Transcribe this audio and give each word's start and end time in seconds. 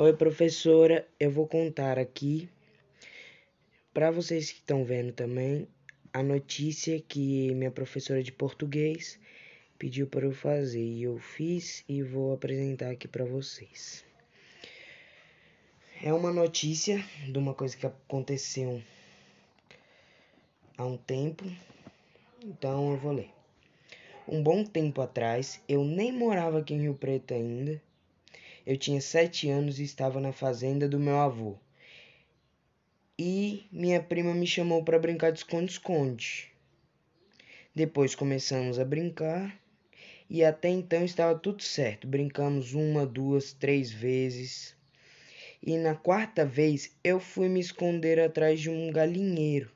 Oi, 0.00 0.12
professora. 0.12 1.04
Eu 1.18 1.28
vou 1.28 1.44
contar 1.44 1.98
aqui 1.98 2.48
para 3.92 4.12
vocês 4.12 4.52
que 4.52 4.60
estão 4.60 4.84
vendo 4.84 5.12
também 5.12 5.66
a 6.12 6.22
notícia 6.22 7.00
que 7.00 7.52
minha 7.56 7.72
professora 7.72 8.22
de 8.22 8.30
português 8.30 9.18
pediu 9.76 10.06
para 10.06 10.24
eu 10.24 10.30
fazer 10.30 10.84
e 10.84 11.02
eu 11.02 11.18
fiz 11.18 11.82
e 11.88 12.00
vou 12.00 12.32
apresentar 12.32 12.90
aqui 12.90 13.08
para 13.08 13.24
vocês. 13.24 14.04
É 16.00 16.12
uma 16.12 16.32
notícia 16.32 17.04
de 17.28 17.36
uma 17.36 17.52
coisa 17.52 17.76
que 17.76 17.84
aconteceu 17.84 18.80
há 20.76 20.86
um 20.86 20.96
tempo, 20.96 21.44
então 22.44 22.92
eu 22.92 22.98
vou 22.98 23.10
ler. 23.10 23.30
Um 24.28 24.44
bom 24.44 24.62
tempo 24.62 25.00
atrás, 25.00 25.60
eu 25.68 25.82
nem 25.84 26.12
morava 26.12 26.60
aqui 26.60 26.72
em 26.72 26.82
Rio 26.82 26.94
Preto 26.94 27.34
ainda 27.34 27.82
eu 28.68 28.76
tinha 28.76 29.00
sete 29.00 29.48
anos 29.48 29.78
e 29.78 29.82
estava 29.82 30.20
na 30.20 30.30
fazenda 30.30 30.86
do 30.86 31.00
meu 31.00 31.16
avô. 31.16 31.56
E 33.18 33.66
minha 33.72 33.98
prima 33.98 34.34
me 34.34 34.46
chamou 34.46 34.84
para 34.84 34.98
brincar 34.98 35.32
de 35.32 35.38
esconde-esconde. 35.38 36.52
Depois 37.74 38.14
começamos 38.14 38.78
a 38.78 38.84
brincar 38.84 39.58
e 40.28 40.44
até 40.44 40.68
então 40.68 41.02
estava 41.02 41.38
tudo 41.38 41.62
certo. 41.62 42.06
Brincamos 42.06 42.74
uma, 42.74 43.06
duas, 43.06 43.54
três 43.54 43.90
vezes. 43.90 44.76
E 45.62 45.78
na 45.78 45.94
quarta 45.94 46.44
vez 46.44 46.94
eu 47.02 47.18
fui 47.18 47.48
me 47.48 47.60
esconder 47.60 48.20
atrás 48.20 48.60
de 48.60 48.68
um 48.68 48.92
galinheiro. 48.92 49.72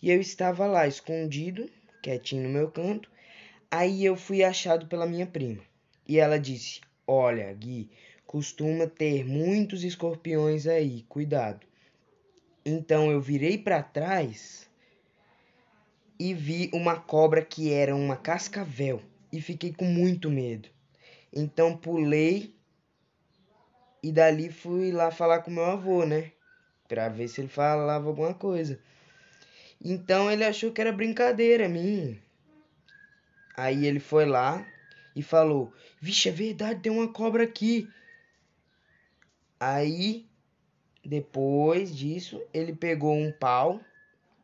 E 0.00 0.10
eu 0.10 0.18
estava 0.22 0.66
lá 0.66 0.88
escondido, 0.88 1.68
quietinho 2.02 2.44
no 2.44 2.48
meu 2.48 2.70
canto. 2.70 3.10
Aí 3.70 4.02
eu 4.02 4.16
fui 4.16 4.42
achado 4.42 4.86
pela 4.86 5.04
minha 5.04 5.26
prima. 5.26 5.62
E 6.08 6.18
ela 6.18 6.38
disse: 6.38 6.80
Olha, 7.06 7.52
Gui, 7.52 7.88
costuma 8.26 8.86
ter 8.86 9.24
muitos 9.24 9.84
escorpiões 9.84 10.66
aí, 10.66 11.04
cuidado. 11.08 11.64
Então 12.64 13.12
eu 13.12 13.20
virei 13.20 13.56
para 13.56 13.80
trás 13.80 14.68
e 16.18 16.34
vi 16.34 16.68
uma 16.72 16.98
cobra 16.98 17.44
que 17.44 17.72
era 17.72 17.94
uma 17.94 18.16
cascavel 18.16 19.00
e 19.32 19.40
fiquei 19.40 19.72
com 19.72 19.84
muito 19.84 20.28
medo. 20.28 20.68
Então 21.32 21.76
pulei 21.76 22.52
e 24.02 24.10
dali 24.10 24.50
fui 24.50 24.90
lá 24.90 25.12
falar 25.12 25.40
com 25.40 25.50
meu 25.50 25.64
avô, 25.64 26.04
né? 26.04 26.32
Pra 26.88 27.08
ver 27.08 27.28
se 27.28 27.40
ele 27.40 27.48
falava 27.48 28.08
alguma 28.08 28.34
coisa. 28.34 28.80
Então 29.80 30.30
ele 30.30 30.44
achou 30.44 30.72
que 30.72 30.80
era 30.80 30.90
brincadeira 30.90 31.68
minha. 31.68 32.18
Aí 33.56 33.86
ele 33.86 34.00
foi 34.00 34.26
lá 34.26 34.66
e 35.16 35.22
falou: 35.22 35.72
Vixe, 35.98 36.28
é 36.28 36.32
verdade, 36.32 36.80
tem 36.80 36.92
uma 36.92 37.08
cobra 37.08 37.42
aqui. 37.42 37.88
Aí, 39.58 40.26
depois 41.02 41.96
disso, 41.96 42.42
ele 42.52 42.74
pegou 42.74 43.16
um 43.16 43.32
pau 43.32 43.80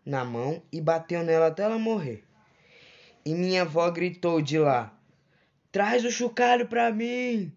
na 0.04 0.24
mão 0.24 0.62
e 0.72 0.80
bateu 0.80 1.22
nela 1.22 1.48
até 1.48 1.64
ela 1.64 1.78
morrer. 1.78 2.24
E 3.24 3.34
minha 3.34 3.62
avó 3.62 3.88
gritou 3.90 4.40
de 4.40 4.58
lá: 4.58 4.98
Traz 5.70 6.06
o 6.06 6.10
chocalho 6.10 6.66
pra 6.66 6.90
mim! 6.90 7.52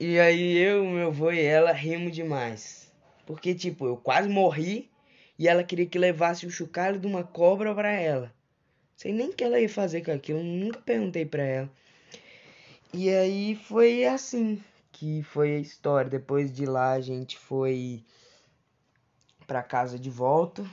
E 0.00 0.18
aí 0.18 0.58
eu, 0.58 0.84
meu 0.84 1.06
avô 1.06 1.30
e 1.30 1.40
ela 1.40 1.70
rimos 1.70 2.12
demais. 2.12 2.92
Porque, 3.24 3.54
tipo, 3.54 3.86
eu 3.86 3.96
quase 3.96 4.28
morri 4.28 4.90
e 5.38 5.46
ela 5.46 5.62
queria 5.62 5.86
que 5.86 5.96
levasse 5.96 6.44
o 6.44 6.50
chocalho 6.50 6.98
de 6.98 7.06
uma 7.06 7.22
cobra 7.22 7.72
para 7.72 7.92
ela. 7.92 8.34
Sei 8.96 9.12
nem 9.12 9.28
o 9.28 9.32
que 9.32 9.44
ela 9.44 9.60
ia 9.60 9.68
fazer 9.68 10.02
com 10.02 10.10
aquilo, 10.10 10.42
nunca 10.42 10.80
perguntei 10.80 11.24
para 11.24 11.44
ela. 11.44 11.70
E 12.92 13.08
aí 13.08 13.56
foi 13.56 14.04
assim 14.04 14.62
que 14.92 15.22
foi 15.22 15.56
a 15.56 15.58
história. 15.58 16.10
Depois 16.10 16.52
de 16.52 16.66
lá 16.66 16.92
a 16.92 17.00
gente 17.00 17.38
foi 17.38 18.04
para 19.46 19.62
casa 19.62 19.98
de 19.98 20.10
volta. 20.10 20.64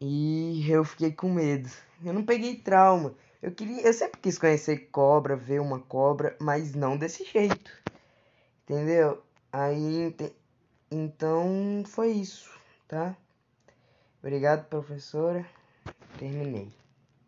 E 0.00 0.64
eu 0.70 0.84
fiquei 0.84 1.12
com 1.12 1.32
medo. 1.32 1.68
Eu 2.04 2.12
não 2.12 2.24
peguei 2.24 2.56
trauma. 2.56 3.14
Eu 3.40 3.52
queria, 3.52 3.82
eu 3.82 3.92
sempre 3.92 4.20
quis 4.20 4.38
conhecer 4.38 4.90
cobra, 4.90 5.34
ver 5.36 5.60
uma 5.60 5.80
cobra, 5.80 6.36
mas 6.40 6.74
não 6.74 6.96
desse 6.96 7.24
jeito. 7.24 7.72
Entendeu? 8.62 9.22
Aí 9.52 10.14
então 10.90 11.82
foi 11.86 12.12
isso, 12.12 12.50
tá? 12.86 13.16
Obrigado, 14.20 14.68
professora. 14.68 15.44
Terminei. 16.18 16.81